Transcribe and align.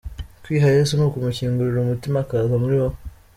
Kwiha 0.43 0.75
Yesu 0.77 0.93
ni 0.95 1.03
ukumukingurira 1.05 1.79
umutima 1.81 2.17
akaza 2.21 2.55
muri 2.61 2.73
wowe. 2.79 2.97